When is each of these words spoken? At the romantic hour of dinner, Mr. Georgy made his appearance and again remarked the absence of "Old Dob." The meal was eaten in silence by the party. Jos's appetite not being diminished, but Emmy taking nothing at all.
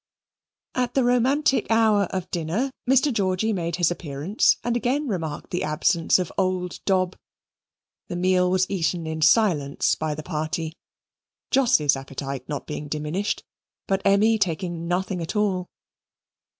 At 0.73 0.95
the 0.95 1.03
romantic 1.03 1.69
hour 1.69 2.05
of 2.05 2.31
dinner, 2.31 2.71
Mr. 2.89 3.13
Georgy 3.13 3.53
made 3.53 3.75
his 3.75 3.91
appearance 3.91 4.57
and 4.63 4.75
again 4.75 5.07
remarked 5.07 5.51
the 5.51 5.61
absence 5.63 6.17
of 6.17 6.31
"Old 6.39 6.79
Dob." 6.85 7.15
The 8.07 8.15
meal 8.15 8.49
was 8.49 8.67
eaten 8.67 9.05
in 9.05 9.21
silence 9.21 9.93
by 9.93 10.15
the 10.15 10.23
party. 10.23 10.75
Jos's 11.51 11.95
appetite 11.95 12.49
not 12.49 12.65
being 12.65 12.87
diminished, 12.87 13.43
but 13.85 14.01
Emmy 14.03 14.39
taking 14.39 14.87
nothing 14.87 15.21
at 15.21 15.35
all. 15.35 15.67